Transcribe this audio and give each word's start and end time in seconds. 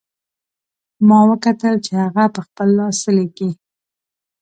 ما 1.07 1.19
وکتل 1.31 1.75
چې 1.85 1.93
هغه 2.03 2.25
په 2.35 2.39
خپل 2.47 2.67
لاس 2.77 2.95
څه 3.03 3.09
لیکي 3.17 3.49